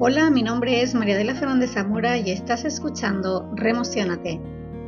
Hola, 0.00 0.30
mi 0.30 0.44
nombre 0.44 0.80
es 0.80 0.94
María 0.94 1.16
de 1.16 1.24
la 1.24 1.34
Fernández 1.34 1.72
Zamora 1.72 2.16
y 2.16 2.30
estás 2.30 2.64
escuchando 2.64 3.50
Remocionate, 3.56 4.40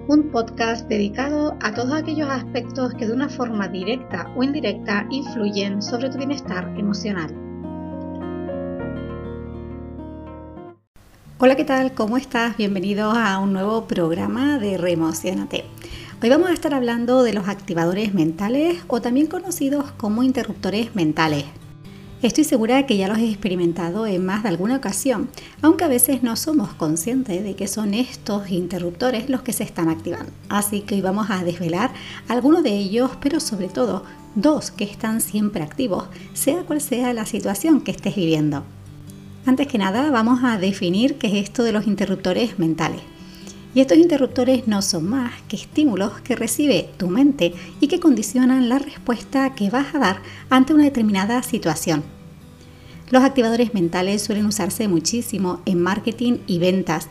un 0.06 0.30
podcast 0.30 0.88
dedicado 0.88 1.56
a 1.60 1.74
todos 1.74 1.94
aquellos 1.94 2.30
aspectos 2.30 2.94
que 2.94 3.08
de 3.08 3.12
una 3.12 3.28
forma 3.28 3.66
directa 3.66 4.32
o 4.36 4.44
indirecta 4.44 5.08
influyen 5.10 5.82
sobre 5.82 6.10
tu 6.10 6.18
bienestar 6.18 6.72
emocional. 6.78 7.34
Hola, 11.38 11.56
¿qué 11.56 11.64
tal? 11.64 11.92
¿Cómo 11.92 12.16
estás? 12.16 12.56
Bienvenidos 12.56 13.16
a 13.16 13.40
un 13.40 13.52
nuevo 13.52 13.88
programa 13.88 14.60
de 14.60 14.78
Remocionate. 14.78 15.64
Hoy 16.22 16.28
vamos 16.28 16.50
a 16.50 16.54
estar 16.54 16.72
hablando 16.72 17.24
de 17.24 17.32
los 17.32 17.48
activadores 17.48 18.14
mentales 18.14 18.84
o 18.86 19.00
también 19.00 19.26
conocidos 19.26 19.90
como 19.90 20.22
interruptores 20.22 20.94
mentales. 20.94 21.46
Estoy 22.22 22.44
segura 22.44 22.84
que 22.84 22.98
ya 22.98 23.08
los 23.08 23.16
he 23.16 23.30
experimentado 23.30 24.06
en 24.06 24.26
más 24.26 24.42
de 24.42 24.50
alguna 24.50 24.76
ocasión, 24.76 25.30
aunque 25.62 25.84
a 25.84 25.88
veces 25.88 26.22
no 26.22 26.36
somos 26.36 26.74
conscientes 26.74 27.42
de 27.42 27.56
que 27.56 27.66
son 27.66 27.94
estos 27.94 28.50
interruptores 28.50 29.30
los 29.30 29.40
que 29.40 29.54
se 29.54 29.64
están 29.64 29.88
activando. 29.88 30.30
Así 30.50 30.82
que 30.82 30.96
hoy 30.96 31.00
vamos 31.00 31.30
a 31.30 31.42
desvelar 31.44 31.92
algunos 32.28 32.62
de 32.62 32.76
ellos, 32.76 33.10
pero 33.22 33.40
sobre 33.40 33.68
todo 33.68 34.04
dos 34.34 34.70
que 34.70 34.84
están 34.84 35.22
siempre 35.22 35.62
activos, 35.62 36.04
sea 36.34 36.62
cual 36.64 36.82
sea 36.82 37.14
la 37.14 37.24
situación 37.24 37.80
que 37.80 37.92
estés 37.92 38.16
viviendo. 38.16 38.64
Antes 39.46 39.66
que 39.66 39.78
nada, 39.78 40.10
vamos 40.10 40.40
a 40.44 40.58
definir 40.58 41.16
qué 41.16 41.28
es 41.28 41.48
esto 41.48 41.62
de 41.62 41.72
los 41.72 41.86
interruptores 41.86 42.58
mentales. 42.58 43.00
Y 43.74 43.80
estos 43.80 43.98
interruptores 43.98 44.66
no 44.66 44.82
son 44.82 45.08
más 45.08 45.32
que 45.48 45.56
estímulos 45.56 46.20
que 46.22 46.34
recibe 46.34 46.90
tu 46.96 47.08
mente 47.08 47.54
y 47.80 47.86
que 47.86 48.00
condicionan 48.00 48.68
la 48.68 48.78
respuesta 48.78 49.54
que 49.54 49.70
vas 49.70 49.94
a 49.94 49.98
dar 49.98 50.22
ante 50.48 50.74
una 50.74 50.84
determinada 50.84 51.42
situación. 51.42 52.02
Los 53.10 53.22
activadores 53.22 53.74
mentales 53.74 54.22
suelen 54.22 54.46
usarse 54.46 54.88
muchísimo 54.88 55.62
en 55.66 55.82
marketing 55.82 56.38
y 56.46 56.58
ventas 56.58 57.08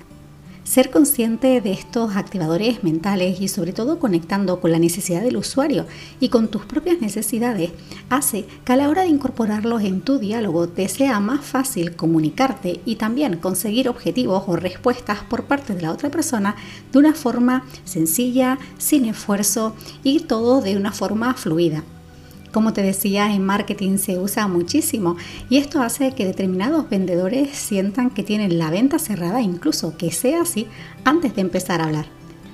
ser 0.70 0.92
consciente 0.92 1.62
de 1.62 1.72
estos 1.72 2.16
activadores 2.16 2.84
mentales 2.84 3.42
y 3.42 3.48
sobre 3.48 3.74
todo 3.74 3.98
conectando 3.98 4.60
con 4.60 4.72
la 4.72 4.78
necesidad 4.78 5.24
del 5.24 5.38
usuario 5.38 5.88
y 6.20 6.30
con 6.30 6.48
tus 6.48 6.64
propias 6.64 7.02
necesidades 7.02 7.72
hace 8.12 8.46
que 8.66 8.74
a 8.74 8.76
la 8.76 8.88
hora 8.88 9.02
de 9.02 9.08
incorporarlos 9.08 9.82
en 9.82 10.02
tu 10.02 10.20
diálogo 10.20 10.70
te 10.70 10.88
sea 10.88 11.20
más 11.20 11.44
fácil 11.44 11.96
comunicarte 11.96 12.82
y 12.86 12.98
también 12.98 13.38
conseguir 13.38 13.90
objetivos 13.90 14.44
o 14.46 14.58
respuestas 14.58 15.24
por 15.28 15.46
parte 15.46 15.74
de 15.74 15.82
la 15.82 15.92
otra 15.92 16.12
persona 16.12 16.56
de 16.92 17.00
una 17.00 17.16
forma 17.16 17.66
sencilla, 17.84 18.60
sin 18.78 19.06
esfuerzo 19.06 19.76
y 20.04 20.20
todo 20.20 20.62
de 20.62 20.78
una 20.78 20.92
forma 20.92 21.34
fluida. 21.34 21.84
Como 22.52 22.74
te 22.74 22.82
decía, 22.82 23.32
en 23.32 23.46
marketing 23.46 23.98
se 23.98 24.18
usa 24.18 24.48
muchísimo 24.48 25.18
y 25.52 25.58
esto 25.58 25.82
hace 25.82 26.14
que 26.14 26.26
determinados 26.26 26.90
vendedores 26.90 27.56
sientan 27.56 28.10
que 28.10 28.24
tienen 28.24 28.58
la 28.58 28.72
venta 28.72 28.98
cerrada, 28.98 29.42
incluso 29.42 29.98
que 29.98 30.12
sea 30.12 30.42
así, 30.42 30.66
antes 31.04 31.36
de 31.36 31.42
empezar 31.42 31.80
a 31.80 31.86
hablar. 31.86 32.08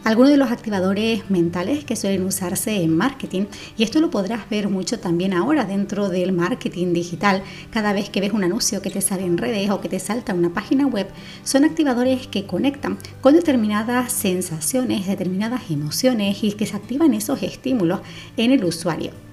Algunos 0.04 0.32
de 0.32 0.38
los 0.38 0.52
activadores 0.52 1.32
mentales 1.32 1.84
que 1.84 1.96
suelen 1.96 2.26
usarse 2.26 2.76
en 2.76 2.96
marketing, 2.96 3.46
y 3.76 3.84
esto 3.84 4.02
lo 4.02 4.12
podrás 4.12 4.48
ver 4.50 4.70
mucho 4.70 5.00
también 5.00 5.34
ahora 5.34 5.66
dentro 5.66 6.10
del 6.10 6.32
marketing 6.32 6.94
digital, 6.94 7.42
cada 7.72 7.92
vez 7.92 8.12
que 8.12 8.22
ves 8.22 8.34
un 8.34 8.44
anuncio 8.44 8.84
que 8.84 8.92
te 8.92 9.02
sale 9.02 9.26
en 9.26 9.40
redes 9.40 9.72
o 9.72 9.82
que 9.82 9.90
te 9.90 9.98
salta 9.98 10.36
una 10.36 10.54
página 10.54 10.86
web, 10.86 11.08
son 11.44 11.64
activadores 11.64 12.28
que 12.28 12.46
conectan 12.46 13.00
con 13.22 13.34
determinadas 13.34 14.12
sensaciones, 14.12 15.08
determinadas 15.08 15.72
emociones 15.72 16.44
y 16.44 16.52
que 16.52 16.68
se 16.68 16.76
activan 16.76 17.16
esos 17.16 17.42
estímulos 17.42 18.02
en 18.38 18.52
el 18.52 18.64
usuario. 18.64 19.25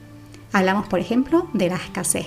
Hablamos, 0.52 0.86
por 0.86 1.00
ejemplo, 1.00 1.48
de 1.52 1.68
la 1.68 1.76
escasez. 1.76 2.26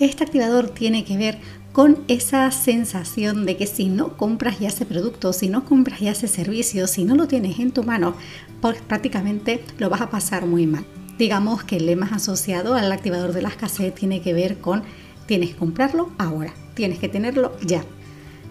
Este 0.00 0.24
activador 0.24 0.68
tiene 0.70 1.04
que 1.04 1.16
ver 1.16 1.38
con 1.72 1.98
esa 2.08 2.50
sensación 2.50 3.44
de 3.44 3.56
que 3.56 3.66
si 3.66 3.90
no 3.90 4.16
compras 4.16 4.58
ya 4.58 4.68
ese 4.68 4.86
producto, 4.86 5.34
si 5.34 5.48
no 5.48 5.64
compras 5.64 6.00
ya 6.00 6.12
ese 6.12 6.26
servicio, 6.26 6.86
si 6.86 7.04
no 7.04 7.14
lo 7.14 7.28
tienes 7.28 7.58
en 7.58 7.70
tu 7.70 7.82
mano, 7.82 8.14
pues 8.62 8.80
prácticamente 8.80 9.62
lo 9.78 9.90
vas 9.90 10.00
a 10.00 10.08
pasar 10.08 10.46
muy 10.46 10.66
mal. 10.66 10.86
Digamos 11.18 11.64
que 11.64 11.76
el 11.76 11.86
lema 11.86 12.08
asociado 12.12 12.74
al 12.74 12.92
activador 12.92 13.32
de 13.32 13.42
la 13.42 13.48
escasez 13.48 13.94
tiene 13.94 14.22
que 14.22 14.32
ver 14.32 14.58
con 14.58 14.84
tienes 15.26 15.50
que 15.50 15.56
comprarlo 15.56 16.10
ahora, 16.18 16.54
tienes 16.74 16.98
que 16.98 17.08
tenerlo 17.08 17.56
ya. 17.62 17.84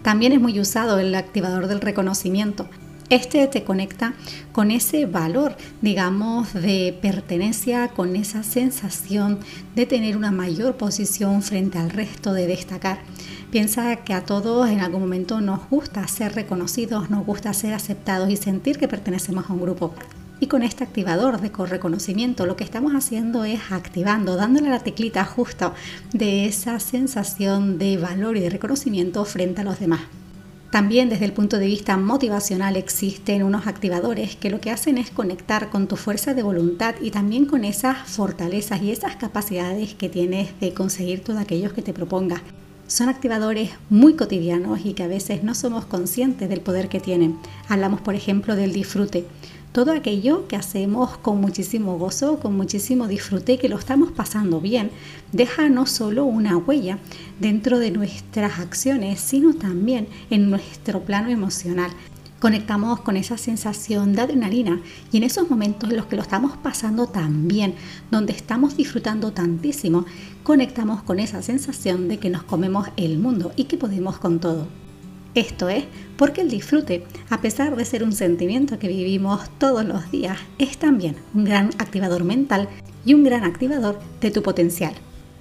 También 0.02 0.32
es 0.32 0.40
muy 0.40 0.60
usado 0.60 1.00
el 1.00 1.14
activador 1.14 1.66
del 1.66 1.80
reconocimiento. 1.80 2.68
Este 3.08 3.46
te 3.46 3.62
conecta 3.62 4.14
con 4.50 4.72
ese 4.72 5.06
valor, 5.06 5.56
digamos, 5.80 6.52
de 6.52 6.98
pertenencia, 7.00 7.86
con 7.88 8.16
esa 8.16 8.42
sensación 8.42 9.38
de 9.76 9.86
tener 9.86 10.16
una 10.16 10.32
mayor 10.32 10.76
posición 10.76 11.40
frente 11.42 11.78
al 11.78 11.90
resto, 11.90 12.32
de 12.32 12.48
destacar. 12.48 12.98
Piensa 13.52 13.94
que 13.96 14.12
a 14.12 14.24
todos 14.24 14.68
en 14.68 14.80
algún 14.80 15.02
momento 15.02 15.40
nos 15.40 15.70
gusta 15.70 16.08
ser 16.08 16.34
reconocidos, 16.34 17.08
nos 17.08 17.24
gusta 17.24 17.54
ser 17.54 17.74
aceptados 17.74 18.28
y 18.28 18.36
sentir 18.36 18.76
que 18.76 18.88
pertenecemos 18.88 19.48
a 19.48 19.52
un 19.52 19.60
grupo. 19.60 19.94
Y 20.40 20.48
con 20.48 20.64
este 20.64 20.82
activador 20.82 21.40
de 21.40 21.48
reconocimiento 21.48 22.44
lo 22.44 22.56
que 22.56 22.64
estamos 22.64 22.92
haciendo 22.92 23.44
es 23.44 23.60
activando, 23.70 24.34
dándole 24.34 24.68
la 24.68 24.80
teclita 24.80 25.24
justo 25.24 25.74
de 26.12 26.46
esa 26.46 26.80
sensación 26.80 27.78
de 27.78 27.98
valor 27.98 28.36
y 28.36 28.40
de 28.40 28.50
reconocimiento 28.50 29.24
frente 29.24 29.60
a 29.60 29.64
los 29.64 29.78
demás. 29.78 30.00
También 30.76 31.08
desde 31.08 31.24
el 31.24 31.32
punto 31.32 31.58
de 31.58 31.64
vista 31.64 31.96
motivacional 31.96 32.76
existen 32.76 33.44
unos 33.44 33.66
activadores 33.66 34.36
que 34.36 34.50
lo 34.50 34.60
que 34.60 34.70
hacen 34.70 34.98
es 34.98 35.10
conectar 35.10 35.70
con 35.70 35.88
tu 35.88 35.96
fuerza 35.96 36.34
de 36.34 36.42
voluntad 36.42 36.96
y 37.00 37.10
también 37.10 37.46
con 37.46 37.64
esas 37.64 37.96
fortalezas 38.06 38.82
y 38.82 38.90
esas 38.90 39.16
capacidades 39.16 39.94
que 39.94 40.10
tienes 40.10 40.50
de 40.60 40.74
conseguir 40.74 41.24
todo 41.24 41.38
aquello 41.38 41.72
que 41.72 41.80
te 41.80 41.94
propongas. 41.94 42.42
Son 42.88 43.08
activadores 43.08 43.70
muy 43.88 44.16
cotidianos 44.16 44.80
y 44.84 44.92
que 44.92 45.02
a 45.02 45.08
veces 45.08 45.42
no 45.42 45.54
somos 45.54 45.86
conscientes 45.86 46.50
del 46.50 46.60
poder 46.60 46.90
que 46.90 47.00
tienen. 47.00 47.38
Hablamos, 47.70 48.02
por 48.02 48.14
ejemplo, 48.14 48.54
del 48.54 48.74
disfrute 48.74 49.24
todo 49.76 49.92
aquello 49.92 50.48
que 50.48 50.56
hacemos 50.56 51.18
con 51.18 51.38
muchísimo 51.38 51.98
gozo, 51.98 52.40
con 52.40 52.56
muchísimo 52.56 53.08
disfrute, 53.08 53.58
que 53.58 53.68
lo 53.68 53.76
estamos 53.76 54.10
pasando 54.10 54.58
bien, 54.58 54.90
deja 55.32 55.68
no 55.68 55.84
solo 55.84 56.24
una 56.24 56.56
huella 56.56 56.98
dentro 57.40 57.78
de 57.78 57.90
nuestras 57.90 58.58
acciones, 58.58 59.20
sino 59.20 59.52
también 59.52 60.08
en 60.30 60.48
nuestro 60.48 61.02
plano 61.02 61.28
emocional. 61.28 61.90
Conectamos 62.40 63.00
con 63.00 63.18
esa 63.18 63.36
sensación 63.36 64.14
de 64.14 64.22
adrenalina 64.22 64.80
y 65.12 65.18
en 65.18 65.24
esos 65.24 65.50
momentos 65.50 65.90
en 65.90 65.98
los 65.98 66.06
que 66.06 66.16
lo 66.16 66.22
estamos 66.22 66.56
pasando 66.56 67.08
tan 67.08 67.46
bien, 67.46 67.74
donde 68.10 68.32
estamos 68.32 68.78
disfrutando 68.78 69.32
tantísimo, 69.32 70.06
conectamos 70.42 71.02
con 71.02 71.20
esa 71.20 71.42
sensación 71.42 72.08
de 72.08 72.16
que 72.16 72.30
nos 72.30 72.44
comemos 72.44 72.88
el 72.96 73.18
mundo 73.18 73.52
y 73.56 73.64
que 73.64 73.76
podemos 73.76 74.16
con 74.16 74.40
todo. 74.40 74.85
Esto 75.36 75.68
es 75.68 75.84
porque 76.16 76.40
el 76.40 76.48
disfrute, 76.48 77.04
a 77.28 77.42
pesar 77.42 77.76
de 77.76 77.84
ser 77.84 78.02
un 78.02 78.14
sentimiento 78.14 78.78
que 78.78 78.88
vivimos 78.88 79.50
todos 79.58 79.84
los 79.84 80.10
días, 80.10 80.38
es 80.58 80.78
también 80.78 81.16
un 81.34 81.44
gran 81.44 81.66
activador 81.76 82.24
mental 82.24 82.70
y 83.04 83.12
un 83.12 83.22
gran 83.22 83.44
activador 83.44 84.00
de 84.22 84.30
tu 84.30 84.42
potencial. 84.42 84.94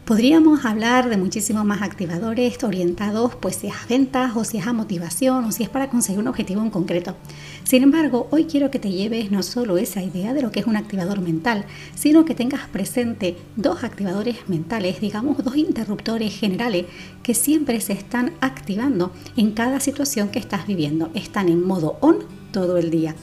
Podríamos 0.05 0.65
hablar 0.65 1.09
de 1.09 1.17
muchísimos 1.17 1.65
más 1.65 1.81
activadores 1.81 2.63
orientados, 2.63 3.33
pues 3.33 3.55
si 3.55 3.67
es 3.69 3.73
a 3.73 3.87
ventas 3.89 4.35
o 4.35 4.43
si 4.43 4.59
es 4.59 4.67
a 4.67 4.71
motivación 4.71 5.45
o 5.45 5.51
si 5.51 5.63
es 5.63 5.69
para 5.69 5.89
conseguir 5.89 6.19
un 6.19 6.27
objetivo 6.27 6.61
en 6.61 6.69
concreto. 6.69 7.15
Sin 7.63 7.81
embargo, 7.81 8.27
hoy 8.29 8.45
quiero 8.45 8.69
que 8.69 8.77
te 8.77 8.91
lleves 8.91 9.31
no 9.31 9.41
solo 9.41 9.79
esa 9.79 10.03
idea 10.03 10.35
de 10.35 10.43
lo 10.43 10.51
que 10.51 10.59
es 10.59 10.67
un 10.67 10.75
activador 10.75 11.21
mental, 11.21 11.65
sino 11.95 12.23
que 12.23 12.35
tengas 12.35 12.67
presente 12.67 13.35
dos 13.55 13.83
activadores 13.83 14.47
mentales, 14.47 15.01
digamos 15.01 15.43
dos 15.43 15.57
interruptores 15.57 16.37
generales 16.37 16.85
que 17.23 17.33
siempre 17.33 17.81
se 17.81 17.93
están 17.93 18.33
activando 18.41 19.11
en 19.35 19.53
cada 19.53 19.79
situación 19.79 20.29
que 20.29 20.37
estás 20.37 20.67
viviendo. 20.67 21.09
Están 21.15 21.49
en 21.49 21.65
modo 21.65 21.97
on 22.01 22.19
todo 22.51 22.77
el 22.77 22.91
día. 22.91 23.15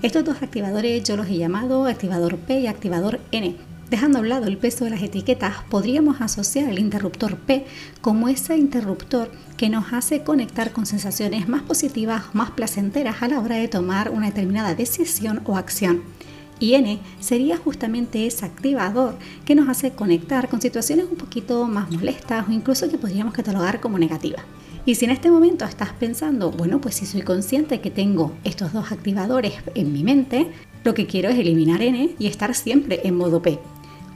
Estos 0.00 0.24
dos 0.24 0.42
activadores 0.42 1.02
yo 1.02 1.16
los 1.16 1.26
he 1.26 1.38
llamado 1.38 1.86
activador 1.86 2.36
P 2.36 2.60
y 2.60 2.68
activador 2.68 3.18
N 3.32 3.69
Dejando 3.90 4.20
a 4.20 4.22
lado 4.22 4.46
el 4.46 4.56
peso 4.56 4.84
de 4.84 4.90
las 4.92 5.02
etiquetas, 5.02 5.64
podríamos 5.68 6.20
asociar 6.20 6.70
el 6.70 6.78
interruptor 6.78 7.36
P 7.36 7.66
como 8.00 8.28
ese 8.28 8.56
interruptor 8.56 9.32
que 9.56 9.68
nos 9.68 9.92
hace 9.92 10.22
conectar 10.22 10.70
con 10.70 10.86
sensaciones 10.86 11.48
más 11.48 11.62
positivas, 11.62 12.32
más 12.32 12.52
placenteras 12.52 13.20
a 13.20 13.26
la 13.26 13.40
hora 13.40 13.56
de 13.56 13.66
tomar 13.66 14.10
una 14.10 14.26
determinada 14.26 14.76
decisión 14.76 15.40
o 15.44 15.56
acción. 15.56 16.02
Y 16.60 16.74
N 16.74 17.00
sería 17.18 17.56
justamente 17.56 18.28
ese 18.28 18.46
activador 18.46 19.16
que 19.44 19.56
nos 19.56 19.68
hace 19.68 19.90
conectar 19.90 20.48
con 20.48 20.60
situaciones 20.60 21.06
un 21.10 21.16
poquito 21.16 21.66
más 21.66 21.90
molestas 21.90 22.46
o 22.48 22.52
incluso 22.52 22.88
que 22.88 22.98
podríamos 22.98 23.34
catalogar 23.34 23.80
como 23.80 23.98
negativas. 23.98 24.44
Y 24.86 24.94
si 24.94 25.06
en 25.06 25.10
este 25.10 25.32
momento 25.32 25.64
estás 25.64 25.92
pensando, 25.94 26.52
bueno, 26.52 26.80
pues 26.80 26.94
si 26.94 27.06
soy 27.06 27.22
consciente 27.22 27.80
que 27.80 27.90
tengo 27.90 28.34
estos 28.44 28.72
dos 28.72 28.92
activadores 28.92 29.54
en 29.74 29.92
mi 29.92 30.04
mente, 30.04 30.46
lo 30.84 30.94
que 30.94 31.06
quiero 31.06 31.28
es 31.28 31.38
eliminar 31.40 31.82
N 31.82 32.14
y 32.20 32.26
estar 32.28 32.54
siempre 32.54 33.00
en 33.02 33.16
modo 33.16 33.42
P. 33.42 33.58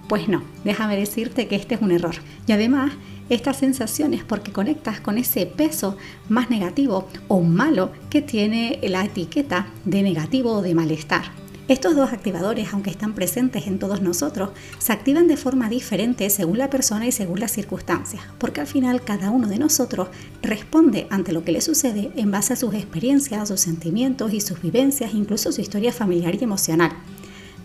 Pues 0.09 0.29
no, 0.29 0.43
déjame 0.65 0.97
decirte 0.97 1.49
que 1.49 1.57
este 1.57 1.77
es 1.77 1.83
un 1.83 1.91
error. 1.91 2.17
Y 2.47 2.53
además, 2.53 2.93
estas 3.31 3.57
sensaciones 3.57 4.23
porque 4.23 4.53
conectas 4.53 5.01
con 5.01 5.17
ese 5.17 5.47
peso 5.47 5.97
más 6.29 6.51
negativo 6.51 7.09
o 7.29 7.41
malo 7.41 7.91
que 8.11 8.21
tiene 8.21 8.79
la 8.83 9.05
etiqueta 9.05 9.69
de 9.85 10.03
negativo 10.03 10.53
o 10.53 10.63
de 10.63 10.75
malestar. 10.75 11.45
Estos 11.67 11.97
dos 11.97 12.13
activadores, 12.13 12.75
aunque 12.75 12.91
están 12.91 13.15
presentes 13.15 13.67
en 13.67 13.79
todos 13.79 14.03
nosotros, 14.03 14.51
se 14.77 14.93
activan 14.93 15.29
de 15.29 15.39
forma 15.39 15.71
diferente 15.71 16.29
según 16.29 16.59
la 16.59 16.69
persona 16.69 17.07
y 17.07 17.13
según 17.13 17.41
las 17.41 17.53
circunstancias, 17.53 18.23
porque 18.37 18.61
al 18.61 18.67
final 18.67 19.03
cada 19.03 19.31
uno 19.31 19.49
de 19.49 19.59
nosotros 19.59 20.09
responde 20.43 21.07
ante 21.09 21.33
lo 21.33 21.43
que 21.43 21.53
le 21.53 21.63
sucede 21.63 22.11
en 22.17 22.31
base 22.31 22.53
a 22.53 22.57
sus 22.57 22.75
experiencias, 22.75 23.49
sus 23.49 23.61
sentimientos 23.61 24.35
y 24.35 24.43
sus 24.43 24.61
vivencias, 24.61 25.15
incluso 25.15 25.53
su 25.53 25.63
historia 25.63 25.91
familiar 25.91 26.35
y 26.35 26.45
emocional. 26.45 26.93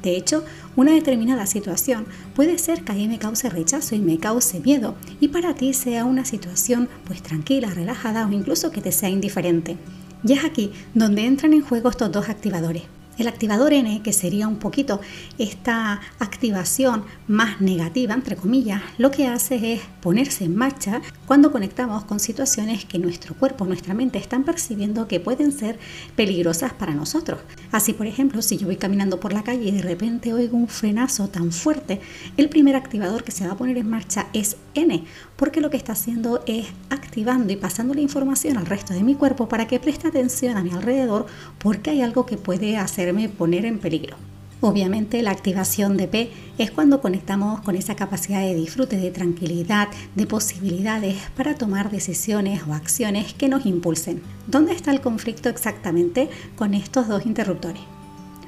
De 0.01 0.15
hecho, 0.15 0.45
una 0.75 0.93
determinada 0.93 1.45
situación 1.45 2.05
puede 2.35 2.57
ser 2.57 2.83
que 2.83 2.91
a 2.91 2.95
mí 2.95 3.07
me 3.07 3.19
cause 3.19 3.49
rechazo 3.49 3.95
y 3.95 3.99
me 3.99 4.17
cause 4.17 4.59
miedo 4.61 4.95
y 5.19 5.27
para 5.29 5.53
ti 5.53 5.73
sea 5.73 6.05
una 6.05 6.25
situación 6.25 6.87
pues 7.05 7.21
tranquila, 7.21 7.69
relajada 7.69 8.25
o 8.25 8.31
incluso 8.31 8.71
que 8.71 8.81
te 8.81 8.91
sea 8.91 9.09
indiferente. 9.09 9.77
Y 10.23 10.33
es 10.33 10.43
aquí 10.43 10.71
donde 10.93 11.25
entran 11.25 11.53
en 11.53 11.61
juego 11.61 11.89
estos 11.89 12.11
dos 12.11 12.29
activadores. 12.29 12.83
El 13.19 13.27
activador 13.27 13.73
N, 13.73 14.01
que 14.01 14.13
sería 14.13 14.47
un 14.47 14.59
poquito 14.59 15.01
esta 15.37 15.99
activación 16.19 17.03
más 17.27 17.59
negativa, 17.59 18.13
entre 18.13 18.37
comillas, 18.37 18.81
lo 18.97 19.11
que 19.11 19.27
hace 19.27 19.73
es 19.73 19.81
ponerse 20.01 20.45
en 20.45 20.55
marcha 20.55 21.01
cuando 21.25 21.51
conectamos 21.51 22.05
con 22.05 22.21
situaciones 22.21 22.85
que 22.85 22.97
nuestro 22.97 23.35
cuerpo, 23.35 23.65
nuestra 23.65 23.93
mente 23.93 24.19
están 24.19 24.45
percibiendo 24.45 25.09
que 25.09 25.19
pueden 25.19 25.51
ser 25.51 25.77
peligrosas 26.15 26.71
para 26.71 26.95
nosotros. 26.95 27.41
Así, 27.73 27.91
por 27.91 28.07
ejemplo, 28.07 28.41
si 28.41 28.55
yo 28.55 28.67
voy 28.67 28.77
caminando 28.77 29.19
por 29.19 29.33
la 29.33 29.43
calle 29.43 29.65
y 29.65 29.71
de 29.71 29.81
repente 29.81 30.33
oigo 30.33 30.55
un 30.55 30.69
frenazo 30.69 31.27
tan 31.27 31.51
fuerte, 31.51 31.99
el 32.37 32.47
primer 32.47 32.77
activador 32.77 33.25
que 33.25 33.33
se 33.33 33.45
va 33.45 33.51
a 33.51 33.57
poner 33.57 33.77
en 33.77 33.89
marcha 33.89 34.27
es 34.31 34.55
N, 34.75 35.03
porque 35.35 35.59
lo 35.59 35.69
que 35.69 35.75
está 35.75 35.91
haciendo 35.91 36.41
es 36.47 36.67
activando 36.89 37.51
y 37.51 37.57
pasando 37.57 37.93
la 37.93 38.01
información 38.01 38.55
al 38.55 38.65
resto 38.65 38.93
de 38.93 39.03
mi 39.03 39.15
cuerpo 39.15 39.49
para 39.49 39.67
que 39.67 39.81
preste 39.81 40.07
atención 40.07 40.55
a 40.55 40.63
mi 40.63 40.71
alrededor 40.71 41.25
porque 41.57 41.89
hay 41.89 42.01
algo 42.01 42.25
que 42.25 42.37
puede 42.37 42.77
hacer 42.77 43.08
poner 43.29 43.65
en 43.65 43.79
peligro. 43.79 44.17
Obviamente 44.61 45.21
la 45.21 45.31
activación 45.31 45.95
de 45.95 46.09
P 46.09 46.31
es 46.57 46.69
cuando 46.69 46.99
conectamos 46.99 47.61
con 47.61 47.77
esa 47.77 47.95
capacidad 47.95 48.41
de 48.41 48.55
disfrute, 48.55 48.97
de 48.97 49.09
tranquilidad, 49.09 49.87
de 50.15 50.27
posibilidades 50.27 51.15
para 51.37 51.55
tomar 51.55 51.91
decisiones 51.91 52.61
o 52.67 52.73
acciones 52.73 53.33
que 53.33 53.47
nos 53.47 53.65
impulsen. 53.65 54.21
¿Dónde 54.47 54.73
está 54.73 54.91
el 54.91 54.99
conflicto 54.99 55.47
exactamente 55.47 56.29
con 56.57 56.73
estos 56.73 57.07
dos 57.07 57.25
interruptores? 57.25 57.98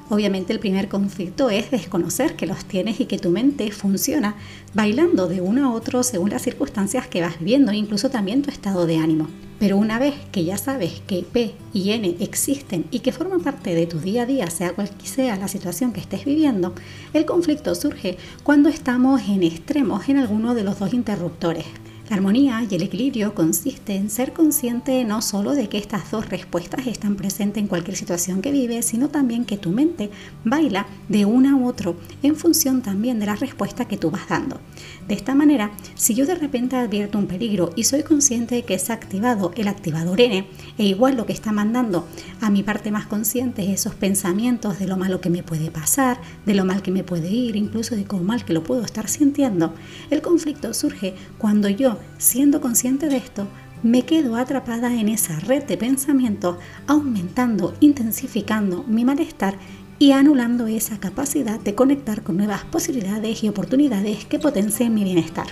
Obviamente 0.08 0.52
el 0.52 0.58
primer 0.58 0.88
conflicto 0.88 1.48
es 1.50 1.70
desconocer 1.70 2.36
que 2.36 2.46
los 2.46 2.64
tienes 2.64 3.00
y 3.00 3.06
que 3.06 3.18
tu 3.18 3.30
mente 3.30 3.70
funciona 3.70 4.34
bailando 4.74 5.28
de 5.28 5.40
uno 5.40 5.66
a 5.66 5.72
otro 5.72 6.02
según 6.02 6.30
las 6.30 6.42
circunstancias 6.42 7.06
que 7.06 7.22
vas 7.22 7.38
viviendo, 7.38 7.72
incluso 7.72 8.10
también 8.10 8.42
tu 8.42 8.50
estado 8.50 8.86
de 8.86 8.98
ánimo. 8.98 9.28
Pero 9.58 9.76
una 9.76 10.00
vez 10.00 10.14
que 10.32 10.44
ya 10.44 10.58
sabes 10.58 11.02
que 11.06 11.22
P 11.22 11.54
y 11.72 11.90
N 11.92 12.16
existen 12.18 12.86
y 12.90 12.98
que 12.98 13.12
forman 13.12 13.42
parte 13.42 13.76
de 13.76 13.86
tu 13.86 14.00
día 14.00 14.22
a 14.22 14.26
día, 14.26 14.50
sea 14.50 14.72
cual 14.72 14.90
sea 15.04 15.36
la 15.36 15.46
situación 15.46 15.92
que 15.92 16.00
estés 16.00 16.24
viviendo, 16.24 16.74
el 17.12 17.24
conflicto 17.24 17.74
surge 17.74 18.18
cuando 18.42 18.68
estamos 18.68 19.22
en 19.28 19.44
extremos 19.44 20.08
en 20.08 20.18
alguno 20.18 20.54
de 20.54 20.64
los 20.64 20.80
dos 20.80 20.92
interruptores. 20.92 21.66
La 22.12 22.16
armonía 22.16 22.62
y 22.68 22.74
el 22.74 22.82
equilibrio 22.82 23.34
consiste 23.34 23.94
en 23.94 24.10
ser 24.10 24.34
consciente 24.34 25.02
no 25.02 25.22
solo 25.22 25.52
de 25.52 25.70
que 25.70 25.78
estas 25.78 26.10
dos 26.10 26.28
respuestas 26.28 26.86
están 26.86 27.16
presentes 27.16 27.62
en 27.62 27.68
cualquier 27.68 27.96
situación 27.96 28.42
que 28.42 28.50
vives, 28.50 28.84
sino 28.84 29.08
también 29.08 29.46
que 29.46 29.56
tu 29.56 29.70
mente 29.70 30.10
baila 30.44 30.86
de 31.08 31.24
una 31.24 31.56
u 31.56 31.66
otro 31.66 31.96
en 32.22 32.36
función 32.36 32.82
también 32.82 33.18
de 33.18 33.24
la 33.24 33.36
respuesta 33.36 33.86
que 33.88 33.96
tú 33.96 34.10
vas 34.10 34.28
dando. 34.28 34.60
De 35.08 35.14
esta 35.14 35.34
manera, 35.34 35.72
si 35.94 36.14
yo 36.14 36.26
de 36.26 36.34
repente 36.34 36.76
advierto 36.76 37.16
un 37.16 37.26
peligro 37.26 37.70
y 37.76 37.84
soy 37.84 38.02
consciente 38.02 38.56
de 38.56 38.64
que 38.64 38.78
se 38.78 38.92
ha 38.92 38.94
activado 38.94 39.52
el 39.56 39.66
activador 39.66 40.20
N, 40.20 40.46
e 40.76 40.84
igual 40.84 41.16
lo 41.16 41.24
que 41.24 41.32
está 41.32 41.50
mandando 41.50 42.06
a 42.42 42.50
mi 42.50 42.62
parte 42.62 42.90
más 42.90 43.06
consciente 43.06 43.62
es 43.62 43.80
esos 43.80 43.94
pensamientos 43.94 44.78
de 44.78 44.86
lo 44.86 44.98
malo 44.98 45.22
que 45.22 45.30
me 45.30 45.42
puede 45.42 45.70
pasar, 45.70 46.20
de 46.44 46.52
lo 46.52 46.66
mal 46.66 46.82
que 46.82 46.90
me 46.90 47.04
puede 47.04 47.30
ir, 47.30 47.56
incluso 47.56 47.96
de 47.96 48.04
cómo 48.04 48.22
mal 48.22 48.44
que 48.44 48.52
lo 48.52 48.62
puedo 48.62 48.82
estar 48.82 49.08
sintiendo, 49.08 49.72
el 50.10 50.20
conflicto 50.20 50.74
surge 50.74 51.14
cuando 51.38 51.70
yo 51.70 51.96
siendo 52.18 52.60
consciente 52.60 53.08
de 53.08 53.16
esto, 53.16 53.46
me 53.82 54.02
quedo 54.02 54.36
atrapada 54.36 54.94
en 54.94 55.08
esa 55.08 55.40
red 55.40 55.64
de 55.64 55.76
pensamientos, 55.76 56.56
aumentando, 56.86 57.74
intensificando 57.80 58.84
mi 58.84 59.04
malestar 59.04 59.56
y 59.98 60.12
anulando 60.12 60.66
esa 60.66 60.98
capacidad 60.98 61.60
de 61.60 61.74
conectar 61.74 62.22
con 62.22 62.36
nuevas 62.36 62.64
posibilidades 62.64 63.42
y 63.42 63.48
oportunidades 63.48 64.24
que 64.24 64.38
potencien 64.38 64.94
mi 64.94 65.04
bienestar. 65.04 65.46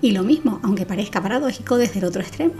Y 0.00 0.10
lo 0.12 0.22
mismo, 0.22 0.60
aunque 0.62 0.84
parezca 0.84 1.22
paradójico 1.22 1.78
desde 1.78 2.00
el 2.00 2.04
otro 2.04 2.20
extremo, 2.20 2.54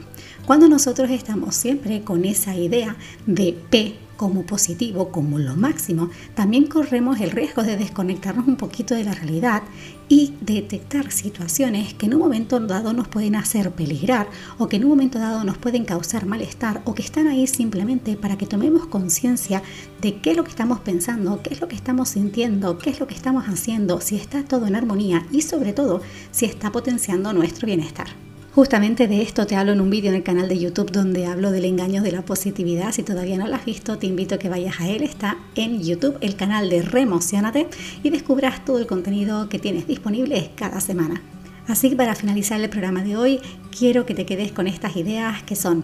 cuando 0.47 0.69
nosotros 0.69 1.11
estamos 1.11 1.55
siempre 1.55 2.03
con 2.03 2.25
esa 2.25 2.55
idea 2.55 2.97
de 3.27 3.55
P 3.71 3.95
como 4.17 4.45
positivo, 4.45 5.11
como 5.11 5.39
lo 5.39 5.57
máximo, 5.57 6.11
también 6.35 6.67
corremos 6.67 7.21
el 7.21 7.31
riesgo 7.31 7.63
de 7.63 7.77
desconectarnos 7.77 8.47
un 8.47 8.57
poquito 8.57 8.95
de 8.95 9.05
la 9.05 9.15
realidad 9.15 9.63
y 10.09 10.35
detectar 10.41 11.11
situaciones 11.11 11.95
que 11.95 12.07
en 12.07 12.15
un 12.15 12.21
momento 12.21 12.61
dado 12.61 12.93
nos 12.93 13.09
pueden 13.09 13.37
hacer 13.37 13.71
peligrar 13.73 14.29
o 14.59 14.69
que 14.69 14.77
en 14.77 14.85
un 14.85 14.91
momento 14.91 15.19
dado 15.19 15.45
nos 15.45 15.59
pueden 15.59 15.85
causar 15.85 16.27
malestar 16.27 16.83
o 16.85 16.95
que 16.95 17.03
están 17.03 17.27
ahí 17.27 17.47
simplemente 17.47 18.17
para 18.17 18.37
que 18.37 18.47
tomemos 18.47 18.87
conciencia 18.87 19.63
de 20.01 20.21
qué 20.21 20.33
es 20.33 20.37
lo 20.37 20.45
que 20.45 20.51
estamos 20.51 20.81
pensando, 20.81 21.41
qué 21.43 21.55
es 21.55 21.61
lo 21.61 21.69
que 21.69 21.77
estamos 21.77 22.11
sintiendo, 22.11 22.79
qué 22.79 22.91
es 22.91 23.01
lo 23.01 23.07
que 23.07 23.15
estamos 23.15 23.45
haciendo, 23.45 24.01
si 24.01 24.17
está 24.17 24.45
todo 24.45 24.67
en 24.67 24.77
armonía 24.77 25.27
y 25.33 25.43
sobre 25.43 25.73
todo 25.73 26.03
si 26.31 26.47
está 26.47 26.71
potenciando 26.71 27.33
nuestro 27.33 27.67
bienestar. 27.67 28.24
Justamente 28.55 29.09
de 29.09 29.21
esto 29.21 29.49
te 29.49 29.57
hablo 29.57 29.73
en 29.73 29.81
un 29.81 29.91
vídeo 29.91 30.11
en 30.11 30.15
el 30.15 30.23
canal 30.23 30.49
de 30.49 30.57
YouTube 30.57 30.93
donde 30.93 31.27
hablo 31.27 31.51
del 31.51 31.65
engaño 31.65 32.03
de 32.03 32.13
la 32.13 32.23
positividad. 32.23 32.93
Si 32.93 33.03
todavía 33.03 33.37
no 33.37 33.49
lo 33.49 33.57
has 33.57 33.65
visto, 33.65 33.99
te 33.99 34.07
invito 34.07 34.37
a 34.37 34.39
que 34.39 34.49
vayas 34.49 34.79
a 34.79 34.89
él. 34.89 35.03
Está 35.03 35.39
en 35.57 35.83
YouTube, 35.83 36.19
el 36.21 36.37
canal 36.37 36.71
de 36.71 36.83
Remocionate, 36.83 37.67
y 38.05 38.11
descubras 38.11 38.65
todo 38.65 38.79
el 38.79 38.87
contenido 38.87 39.49
que 39.49 39.59
tienes 39.59 39.89
disponible 39.89 40.53
cada 40.55 40.81
semana. 40.81 41.21
Así 41.67 41.91
que 41.91 41.97
para 41.97 42.15
finalizar 42.15 42.61
el 42.61 42.71
programa 42.71 43.03
de 43.03 43.17
hoy, 43.17 43.41
quiero 43.77 44.07
que 44.07 44.15
te 44.15 44.25
quedes 44.25 44.53
con 44.53 44.69
estas 44.69 44.95
ideas 44.95 45.43
que 45.43 45.57
son 45.57 45.83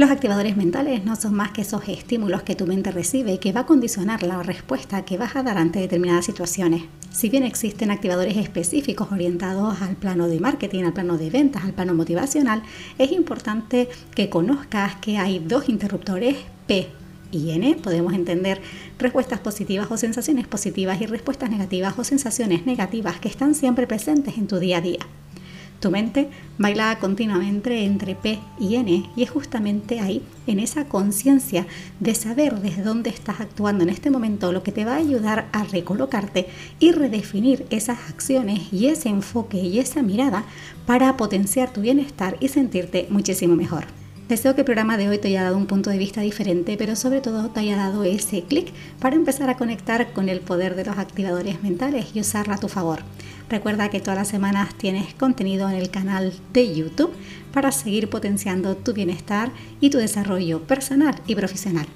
los 0.00 0.10
activadores 0.10 0.56
mentales 0.56 1.04
no 1.04 1.14
son 1.14 1.34
más 1.34 1.50
que 1.50 1.60
esos 1.60 1.86
estímulos 1.86 2.42
que 2.42 2.56
tu 2.56 2.66
mente 2.66 2.90
recibe 2.90 3.34
y 3.34 3.38
que 3.38 3.52
va 3.52 3.60
a 3.60 3.66
condicionar 3.66 4.22
la 4.22 4.42
respuesta 4.42 5.04
que 5.04 5.18
vas 5.18 5.36
a 5.36 5.42
dar 5.42 5.58
ante 5.58 5.78
determinadas 5.78 6.24
situaciones. 6.24 6.84
Si 7.10 7.28
bien 7.28 7.42
existen 7.42 7.90
activadores 7.90 8.38
específicos 8.38 9.12
orientados 9.12 9.82
al 9.82 9.96
plano 9.96 10.26
de 10.26 10.40
marketing, 10.40 10.84
al 10.84 10.94
plano 10.94 11.18
de 11.18 11.28
ventas, 11.28 11.64
al 11.64 11.74
plano 11.74 11.92
motivacional, 11.92 12.62
es 12.96 13.12
importante 13.12 13.90
que 14.14 14.30
conozcas 14.30 14.94
que 15.02 15.18
hay 15.18 15.38
dos 15.38 15.68
interruptores 15.68 16.36
P 16.66 16.88
y 17.30 17.50
N. 17.50 17.76
Podemos 17.82 18.14
entender 18.14 18.62
respuestas 18.98 19.40
positivas 19.40 19.90
o 19.90 19.98
sensaciones 19.98 20.46
positivas 20.46 20.98
y 21.02 21.04
respuestas 21.04 21.50
negativas 21.50 21.98
o 21.98 22.04
sensaciones 22.04 22.64
negativas 22.64 23.20
que 23.20 23.28
están 23.28 23.54
siempre 23.54 23.86
presentes 23.86 24.38
en 24.38 24.46
tu 24.46 24.60
día 24.60 24.78
a 24.78 24.80
día. 24.80 25.00
Tu 25.80 25.90
mente 25.90 26.28
baila 26.58 26.98
continuamente 26.98 27.84
entre 27.84 28.14
P 28.14 28.38
y 28.58 28.76
N 28.76 29.10
y 29.16 29.22
es 29.22 29.30
justamente 29.30 29.98
ahí, 29.98 30.22
en 30.46 30.60
esa 30.60 30.84
conciencia 30.84 31.66
de 32.00 32.14
saber 32.14 32.60
desde 32.60 32.82
dónde 32.82 33.08
estás 33.08 33.40
actuando 33.40 33.82
en 33.82 33.88
este 33.88 34.10
momento, 34.10 34.52
lo 34.52 34.62
que 34.62 34.72
te 34.72 34.84
va 34.84 34.92
a 34.92 34.98
ayudar 34.98 35.48
a 35.52 35.64
recolocarte 35.64 36.48
y 36.80 36.92
redefinir 36.92 37.66
esas 37.70 37.98
acciones 38.10 38.70
y 38.72 38.88
ese 38.88 39.08
enfoque 39.08 39.56
y 39.56 39.78
esa 39.78 40.02
mirada 40.02 40.44
para 40.84 41.16
potenciar 41.16 41.72
tu 41.72 41.80
bienestar 41.80 42.36
y 42.40 42.48
sentirte 42.48 43.06
muchísimo 43.08 43.56
mejor. 43.56 43.99
Deseo 44.30 44.54
que 44.54 44.60
el 44.60 44.64
programa 44.64 44.96
de 44.96 45.08
hoy 45.08 45.18
te 45.18 45.26
haya 45.26 45.42
dado 45.42 45.56
un 45.56 45.66
punto 45.66 45.90
de 45.90 45.98
vista 45.98 46.20
diferente, 46.20 46.76
pero 46.78 46.94
sobre 46.94 47.20
todo 47.20 47.50
te 47.50 47.58
haya 47.58 47.74
dado 47.74 48.04
ese 48.04 48.44
clic 48.44 48.72
para 49.00 49.16
empezar 49.16 49.50
a 49.50 49.56
conectar 49.56 50.12
con 50.12 50.28
el 50.28 50.38
poder 50.38 50.76
de 50.76 50.84
los 50.84 50.98
activadores 50.98 51.64
mentales 51.64 52.12
y 52.14 52.20
usarla 52.20 52.54
a 52.54 52.58
tu 52.58 52.68
favor. 52.68 53.00
Recuerda 53.48 53.90
que 53.90 53.98
todas 53.98 54.16
las 54.16 54.28
semanas 54.28 54.72
tienes 54.78 55.14
contenido 55.14 55.68
en 55.68 55.74
el 55.74 55.90
canal 55.90 56.32
de 56.52 56.72
YouTube 56.72 57.10
para 57.52 57.72
seguir 57.72 58.08
potenciando 58.08 58.76
tu 58.76 58.92
bienestar 58.92 59.50
y 59.80 59.90
tu 59.90 59.98
desarrollo 59.98 60.62
personal 60.62 61.16
y 61.26 61.34
profesional. 61.34 61.86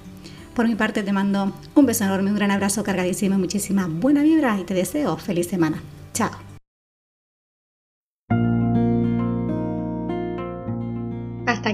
Por 0.53 0.67
mi 0.67 0.75
parte 0.75 1.03
te 1.03 1.13
mando 1.13 1.53
un 1.73 1.85
beso 1.85 2.03
enorme, 2.03 2.31
un 2.31 2.35
gran 2.35 2.51
abrazo 2.51 2.83
cargadísimo 2.83 3.37
muchísima 3.37 3.87
buena 3.87 4.23
vibra 4.23 4.59
y 4.59 4.65
te 4.65 4.73
deseo 4.73 5.15
feliz 5.15 5.47
semana. 5.47 5.81
Chao. 6.13 6.44